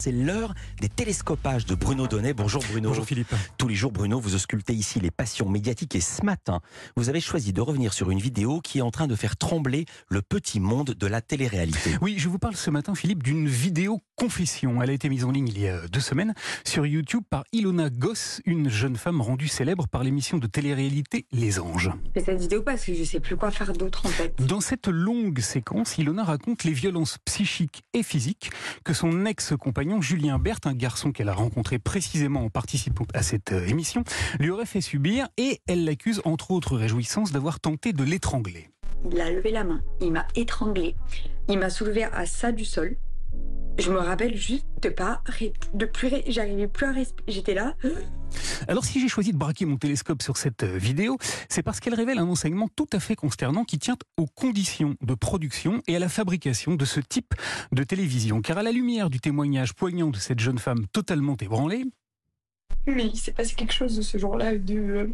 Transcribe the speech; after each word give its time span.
C'est 0.00 0.12
l'heure 0.12 0.54
des 0.80 0.88
télescopages 0.88 1.66
de 1.66 1.74
Bruno 1.74 2.06
Donnet. 2.06 2.32
Bonjour 2.32 2.62
Bruno. 2.70 2.88
Bonjour 2.88 3.04
Philippe. 3.04 3.34
Tous 3.58 3.68
les 3.68 3.74
jours, 3.74 3.92
Bruno, 3.92 4.18
vous 4.18 4.34
auscultez 4.34 4.72
ici 4.72 4.98
les 4.98 5.10
passions 5.10 5.46
médiatiques 5.46 5.94
et 5.94 6.00
ce 6.00 6.24
matin, 6.24 6.62
vous 6.96 7.10
avez 7.10 7.20
choisi 7.20 7.52
de 7.52 7.60
revenir 7.60 7.92
sur 7.92 8.10
une 8.10 8.18
vidéo 8.18 8.62
qui 8.62 8.78
est 8.78 8.80
en 8.80 8.90
train 8.90 9.06
de 9.06 9.14
faire 9.14 9.36
trembler 9.36 9.84
le 10.08 10.22
petit 10.22 10.58
monde 10.58 10.94
de 10.98 11.06
la 11.06 11.20
télé-réalité. 11.20 11.98
Oui, 12.00 12.14
je 12.16 12.30
vous 12.30 12.38
parle 12.38 12.56
ce 12.56 12.70
matin, 12.70 12.94
Philippe, 12.94 13.22
d'une 13.22 13.46
vidéo 13.46 14.00
confession. 14.16 14.82
Elle 14.82 14.88
a 14.88 14.92
été 14.94 15.10
mise 15.10 15.24
en 15.24 15.32
ligne 15.32 15.48
il 15.48 15.60
y 15.60 15.68
a 15.68 15.86
deux 15.88 16.00
semaines 16.00 16.32
sur 16.64 16.86
YouTube 16.86 17.24
par 17.28 17.44
Ilona 17.52 17.90
Goss, 17.90 18.40
une 18.46 18.70
jeune 18.70 18.96
femme 18.96 19.20
rendue 19.20 19.48
célèbre 19.48 19.86
par 19.86 20.02
l'émission 20.02 20.38
de 20.38 20.46
télé-réalité 20.46 21.26
Les 21.30 21.60
Anges. 21.60 21.90
Je 22.06 22.20
fais 22.20 22.24
cette 22.24 22.40
vidéo 22.40 22.62
parce 22.62 22.86
que 22.86 22.94
je 22.94 23.04
sais 23.04 23.20
plus 23.20 23.36
quoi 23.36 23.50
faire 23.50 23.74
d'autre 23.74 24.06
en 24.06 24.10
fait. 24.10 24.34
Dans 24.46 24.62
cette 24.62 24.88
longue 24.88 25.40
séquence, 25.40 25.98
Ilona 25.98 26.24
raconte 26.24 26.64
les 26.64 26.72
violences 26.72 27.18
psychiques 27.26 27.82
et 27.92 28.02
physiques 28.02 28.50
que 28.82 28.94
son 28.94 29.26
ex-compagnon 29.26 29.89
Julien 30.00 30.38
Berthe, 30.38 30.66
un 30.66 30.74
garçon 30.74 31.10
qu'elle 31.10 31.28
a 31.28 31.34
rencontré 31.34 31.80
précisément 31.80 32.44
en 32.44 32.48
participant 32.48 33.06
à 33.12 33.22
cette 33.22 33.50
euh, 33.50 33.66
émission, 33.66 34.04
lui 34.38 34.50
aurait 34.50 34.66
fait 34.66 34.80
subir 34.80 35.26
et 35.36 35.60
elle 35.66 35.84
l'accuse 35.84 36.22
entre 36.24 36.52
autres 36.52 36.76
réjouissances 36.76 37.32
d'avoir 37.32 37.58
tenté 37.58 37.92
de 37.92 38.04
l'étrangler. 38.04 38.68
Il 39.10 39.20
a 39.20 39.30
levé 39.30 39.50
la 39.50 39.64
main, 39.64 39.80
il 40.00 40.12
m'a 40.12 40.26
étranglé, 40.36 40.94
il 41.48 41.58
m'a 41.58 41.70
soulevé 41.70 42.04
à 42.04 42.26
ça 42.26 42.52
du 42.52 42.64
sol. 42.64 42.96
Je 43.78 43.90
me 43.90 43.98
rappelle 43.98 44.36
juste 44.36 44.66
de 44.82 44.88
pas, 44.88 45.22
de 45.74 45.86
plus, 45.86 46.10
j'arrivais 46.26 46.68
plus 46.68 46.86
à 46.86 46.92
respirer. 46.92 47.24
J'étais 47.28 47.54
là. 47.54 47.74
Alors 48.68 48.84
si 48.84 49.00
j'ai 49.00 49.08
choisi 49.08 49.32
de 49.32 49.38
braquer 49.38 49.64
mon 49.64 49.76
télescope 49.76 50.22
sur 50.22 50.36
cette 50.36 50.62
euh, 50.62 50.76
vidéo, 50.76 51.18
c'est 51.48 51.62
parce 51.62 51.80
qu'elle 51.80 51.94
révèle 51.94 52.18
un 52.18 52.28
enseignement 52.28 52.68
tout 52.76 52.88
à 52.92 53.00
fait 53.00 53.16
consternant 53.16 53.64
qui 53.64 53.78
tient 53.78 53.96
aux 54.16 54.26
conditions 54.26 54.96
de 55.00 55.14
production 55.14 55.82
et 55.88 55.96
à 55.96 55.98
la 55.98 56.08
fabrication 56.08 56.74
de 56.74 56.84
ce 56.84 57.00
type 57.00 57.34
de 57.72 57.82
télévision. 57.82 58.42
Car 58.42 58.58
à 58.58 58.62
la 58.62 58.72
lumière 58.72 59.10
du 59.10 59.20
témoignage 59.20 59.74
poignant 59.74 60.10
de 60.10 60.18
cette 60.18 60.40
jeune 60.40 60.58
femme 60.58 60.86
totalement 60.92 61.36
ébranlée, 61.40 61.84
Mais 62.86 63.06
il 63.06 63.16
s'est 63.16 63.32
passé 63.32 63.54
quelque 63.54 63.74
chose 63.74 63.96
de 63.96 64.02
ce 64.02 64.18
jour-là 64.18 64.56
de 64.56 64.74
euh, 64.74 65.06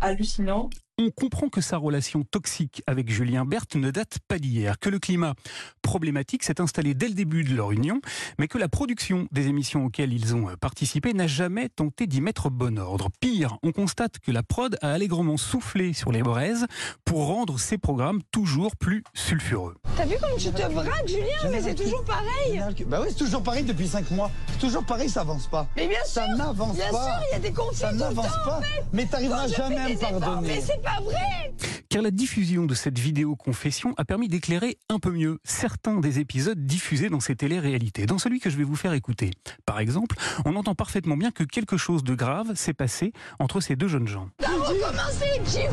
hallucinant. 0.00 0.70
On 0.98 1.10
comprend 1.10 1.48
que 1.50 1.60
sa 1.60 1.76
relation 1.76 2.22
toxique 2.22 2.82
avec 2.86 3.10
Julien 3.10 3.44
Berthe 3.44 3.76
ne 3.76 3.90
date 3.90 4.18
pas 4.28 4.38
d'hier, 4.38 4.78
que 4.78 4.88
le 4.88 4.98
climat 4.98 5.34
problématique 5.82 6.42
s'est 6.42 6.60
installé 6.60 6.94
dès 6.94 7.08
le 7.08 7.14
début 7.14 7.44
de 7.44 7.54
leur 7.54 7.70
union, 7.72 8.00
mais 8.38 8.48
que 8.48 8.56
la 8.56 8.68
production 8.68 9.28
des 9.30 9.46
émissions 9.48 9.84
auxquelles 9.84 10.14
ils 10.14 10.34
ont 10.34 10.48
euh, 10.48 10.56
participé 10.56 11.12
n'a 11.12 11.26
jamais 11.26 11.68
tenté 11.68 12.06
d'y 12.06 12.22
mettre 12.22 12.48
bon 12.48 12.78
ordre. 12.78 13.08
Pire, 13.20 13.58
on 13.62 13.72
constate 13.72 14.18
que 14.20 14.32
la 14.32 14.42
prod 14.42 14.78
a 14.80 14.92
allègrement 14.92 15.36
soufflé 15.36 15.92
sur 15.92 16.12
les 16.12 16.22
braises 16.22 16.66
pour 17.04 17.26
rendre 17.26 17.58
ses 17.60 17.76
programmes 17.76 18.22
toujours 18.30 18.74
plus 18.76 19.04
sulfureux. 19.12 19.76
T'as 19.98 20.06
vu 20.06 20.16
comme 20.18 20.38
tu 20.38 20.50
te 20.50 20.72
braques, 20.72 21.08
Julien? 21.08 21.50
Mais 21.50 21.60
c'est 21.60 21.74
toujours 21.74 22.04
pareil 22.04 22.62
Bah 22.86 23.00
oui, 23.02 23.08
c'est 23.10 23.18
toujours 23.18 23.42
pareil 23.42 23.64
depuis 23.64 23.86
5 23.86 24.10
mois. 24.12 24.30
C'est 24.52 24.60
toujours 24.60 24.84
pareil, 24.84 25.10
ça 25.10 25.20
avance 25.20 25.46
pas. 25.46 25.68
Mais 25.76 25.88
bien 25.88 25.98
sûr 26.06 26.22
Ça 26.22 26.28
n'avance 26.28 26.74
Bien 26.76 26.90
pas. 26.90 27.04
sûr, 27.04 27.26
il 27.28 27.32
y 27.32 27.36
a 27.36 27.38
des 27.38 27.52
conflits 27.52 27.76
Ça 27.76 27.92
n'avance 27.92 28.26
pas. 28.46 28.60
Mais 28.94 29.04
t'arriveras 29.04 29.48
jamais 29.48 29.76
à 29.76 29.88
me 29.88 30.20
pardonner. 30.20 30.62
Pas 30.86 31.00
vrai! 31.02 31.52
Car 31.88 32.02
la 32.02 32.10
diffusion 32.10 32.66
de 32.66 32.74
cette 32.74 32.98
vidéo 32.98 33.36
confession 33.36 33.94
a 33.96 34.04
permis 34.04 34.28
d'éclairer 34.28 34.78
un 34.88 34.98
peu 34.98 35.10
mieux 35.10 35.38
certains 35.44 36.00
des 36.00 36.18
épisodes 36.18 36.66
diffusés 36.66 37.08
dans 37.08 37.20
ces 37.20 37.36
téléréalités. 37.36 38.06
Dans 38.06 38.18
celui 38.18 38.40
que 38.40 38.50
je 38.50 38.56
vais 38.56 38.64
vous 38.64 38.76
faire 38.76 38.92
écouter, 38.92 39.30
par 39.64 39.78
exemple, 39.78 40.16
on 40.44 40.56
entend 40.56 40.74
parfaitement 40.74 41.16
bien 41.16 41.30
que 41.30 41.44
quelque 41.44 41.76
chose 41.76 42.04
de 42.04 42.14
grave 42.14 42.54
s'est 42.54 42.74
passé 42.74 43.12
entre 43.38 43.60
ces 43.60 43.76
deux 43.76 43.88
jeunes 43.88 44.08
gens. 44.08 44.28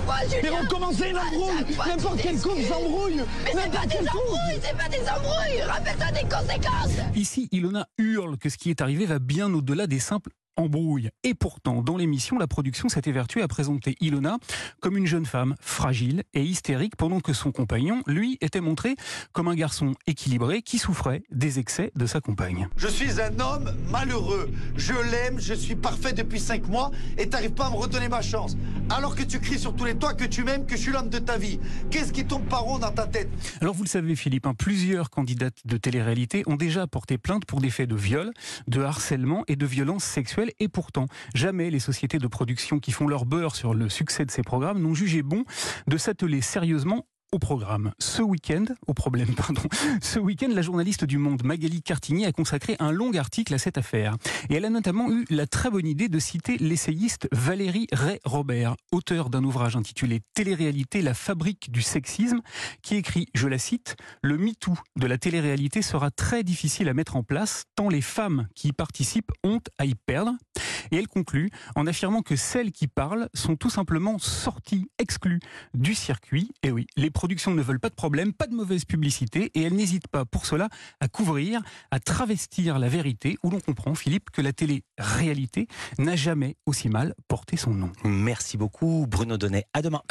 Fois, 0.05 0.15
Mais 0.41 0.49
recommencer 0.49 1.13
N'importe 1.13 2.21
quelle 2.21 2.39
course 2.39 2.61
s'embrouille 2.61 3.21
Mais 3.43 3.51
c'est 3.51 3.71
pas 3.71 3.85
des 3.85 4.07
embrouilles, 4.07 4.59
c'est 4.61 4.77
pas 4.77 4.89
des 4.89 5.01
embrouilles! 5.09 5.61
Rappelle-toi 5.67 6.11
des 6.11 6.29
conséquences! 6.29 7.15
Ici, 7.15 7.49
Ilona 7.51 7.87
hurle 7.97 8.37
que 8.37 8.49
ce 8.49 8.57
qui 8.57 8.69
est 8.69 8.81
arrivé 8.81 9.05
va 9.05 9.19
bien 9.19 9.51
au-delà 9.53 9.87
des 9.87 9.99
simples 9.99 10.31
embrouilles. 10.57 11.09
Et 11.23 11.33
pourtant, 11.33 11.81
dans 11.81 11.97
l'émission, 11.97 12.37
la 12.37 12.47
production 12.47 12.89
s'est 12.89 13.01
évertuée 13.05 13.41
à 13.41 13.47
présenter 13.47 13.95
Ilona 14.01 14.37
comme 14.79 14.97
une 14.97 15.07
jeune 15.07 15.25
femme 15.25 15.55
fragile 15.59 16.23
et 16.33 16.43
hystérique, 16.43 16.95
pendant 16.95 17.19
que 17.19 17.33
son 17.33 17.51
compagnon, 17.51 18.01
lui, 18.07 18.37
était 18.41 18.61
montré 18.61 18.95
comme 19.31 19.47
un 19.47 19.55
garçon 19.55 19.93
équilibré 20.07 20.61
qui 20.61 20.77
souffrait 20.77 21.23
des 21.31 21.59
excès 21.59 21.91
de 21.95 22.05
sa 22.05 22.21
compagne. 22.21 22.67
Je 22.75 22.87
suis 22.87 23.21
un 23.21 23.39
homme 23.39 23.71
malheureux. 23.89 24.49
Je 24.75 24.93
l'aime, 24.93 25.39
je 25.39 25.53
suis 25.53 25.75
parfait 25.75 26.13
depuis 26.13 26.39
5 26.39 26.67
mois 26.67 26.91
et 27.17 27.27
t'arrives 27.27 27.53
pas 27.53 27.67
à 27.67 27.69
me 27.69 27.75
redonner 27.75 28.09
ma 28.09 28.21
chance. 28.21 28.55
Alors 28.89 29.15
que 29.15 29.23
tu 29.23 29.39
cries 29.39 29.59
sur 29.59 29.75
tous 29.75 29.85
les 29.85 29.95
toits 29.95 30.13
que 30.13 30.25
tu 30.25 30.43
m'aimes, 30.43 30.65
que 30.65 30.75
je 30.75 30.81
suis 30.81 30.91
l'homme 30.91 31.09
de 31.09 31.19
ta 31.19 31.37
vie. 31.37 31.59
Qu'est-ce 31.89 32.13
qui 32.13 32.25
tombe 32.25 32.43
par 32.43 32.61
rond 32.61 32.79
dans 32.79 32.91
ta 32.91 33.07
tête? 33.07 33.29
Alors 33.61 33.73
vous 33.73 33.83
le 33.83 33.89
savez 33.89 34.15
Philippe, 34.15 34.45
hein, 34.45 34.53
plusieurs 34.53 35.09
candidates 35.09 35.57
de 35.65 35.77
télé-réalité 35.77 36.43
ont 36.47 36.55
déjà 36.55 36.85
porté 36.87 37.17
plainte 37.17 37.45
pour 37.45 37.61
des 37.61 37.69
faits 37.69 37.89
de 37.89 37.95
viol, 37.95 38.31
de 38.67 38.81
harcèlement 38.81 39.43
et 39.47 39.55
de 39.55 39.65
violence 39.65 40.03
sexuelle 40.03 40.51
et 40.59 40.67
pourtant 40.67 41.07
jamais 41.33 41.69
les 41.69 41.79
sociétés 41.79 42.19
de 42.19 42.27
production 42.27 42.79
qui 42.79 42.91
font 42.91 43.07
leur 43.07 43.25
beurre 43.25 43.55
sur 43.55 43.73
le 43.73 43.89
succès 43.89 44.25
de 44.25 44.31
ces 44.31 44.43
programmes 44.43 44.81
n'ont 44.81 44.93
jugé 44.93 45.23
bon 45.23 45.45
de 45.87 45.97
s'atteler 45.97 46.41
sérieusement 46.41 47.05
au 47.33 47.39
programme. 47.39 47.93
Ce 47.97 48.21
week-end, 48.21 48.65
au 48.85 48.93
problème, 48.93 49.33
pardon, 49.35 49.63
ce 50.01 50.19
week-end, 50.19 50.49
la 50.53 50.61
journaliste 50.61 51.03
du 51.03 51.17
Monde, 51.17 51.43
Magali 51.43 51.81
Cartigny, 51.81 52.25
a 52.25 52.31
consacré 52.31 52.75
un 52.79 52.91
long 52.91 53.11
article 53.15 53.55
à 53.55 53.57
cette 53.57 53.77
affaire. 53.79 54.15
Et 54.49 54.55
elle 54.55 54.65
a 54.65 54.69
notamment 54.69 55.09
eu 55.11 55.25
la 55.31 55.47
très 55.47 55.71
bonne 55.71 55.87
idée 55.87 56.09
de 56.09 56.19
citer 56.19 56.57
l'essayiste 56.59 57.27
Valérie 57.31 57.87
Ray-Robert, 57.91 58.75
auteur 58.91 59.31
d'un 59.31 59.43
ouvrage 59.43 59.75
intitulé 59.75 60.21
Télé-réalité, 60.35 61.01
la 61.01 61.15
fabrique 61.15 61.71
du 61.71 61.81
sexisme, 61.81 62.41
qui 62.83 62.95
écrit, 62.95 63.27
je 63.33 63.47
la 63.47 63.57
cite, 63.57 63.95
Le 64.21 64.37
MeToo 64.37 64.75
de 64.95 65.07
la 65.07 65.17
télé-réalité 65.17 65.81
sera 65.81 66.11
très 66.11 66.43
difficile 66.43 66.87
à 66.87 66.93
mettre 66.93 67.15
en 67.15 67.23
place, 67.23 67.63
tant 67.75 67.89
les 67.89 68.01
femmes 68.01 68.47
qui 68.53 68.67
y 68.67 68.73
participent 68.73 69.31
ont 69.43 69.59
à 69.79 69.85
y 69.85 69.95
perdre. 69.95 70.33
Et 70.93 70.97
elle 70.97 71.07
conclut 71.07 71.49
en 71.75 71.87
affirmant 71.87 72.21
que 72.21 72.35
celles 72.35 72.71
qui 72.71 72.87
parlent 72.87 73.27
sont 73.33 73.55
tout 73.55 73.71
simplement 73.71 74.19
sorties, 74.19 74.91
exclues 74.99 75.39
du 75.73 75.95
circuit. 75.95 76.51
Et 76.61 76.71
oui, 76.71 76.85
les 76.97 77.09
productions 77.09 77.49
ne 77.49 77.63
veulent 77.63 77.79
pas 77.79 77.89
de 77.89 77.95
problème, 77.95 78.31
pas 78.31 78.45
de 78.45 78.53
mauvaise 78.53 78.85
publicité, 78.85 79.49
et 79.55 79.63
elles 79.63 79.73
n'hésitent 79.73 80.07
pas 80.07 80.23
pour 80.23 80.45
cela 80.45 80.69
à 80.99 81.07
couvrir, 81.07 81.63
à 81.89 81.99
travestir 81.99 82.77
la 82.77 82.89
vérité, 82.89 83.39
où 83.41 83.49
l'on 83.49 83.59
comprend, 83.59 83.95
Philippe, 83.95 84.29
que 84.29 84.43
la 84.43 84.53
télé-réalité 84.53 85.67
n'a 85.97 86.15
jamais 86.15 86.57
aussi 86.67 86.89
mal 86.89 87.15
porté 87.27 87.57
son 87.57 87.71
nom. 87.71 87.91
Merci 88.03 88.57
beaucoup 88.57 89.07
Bruno 89.09 89.37
Donnet. 89.37 89.65
À 89.73 89.81
demain. 89.81 90.01